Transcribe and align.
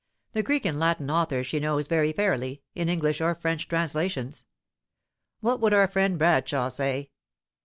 The 0.33 0.41
Greek 0.41 0.65
and 0.65 0.79
Latin 0.79 1.11
authors 1.11 1.45
she 1.45 1.59
knows 1.59 1.85
very 1.85 2.11
fairly, 2.11 2.63
in 2.73 2.89
English 2.89 3.21
or 3.21 3.35
French 3.35 3.67
translations. 3.67 4.45
What 5.41 5.59
would 5.59 5.73
our 5.75 5.87
friend 5.87 6.17
Bradshaw 6.17 6.69
say? 6.69 7.11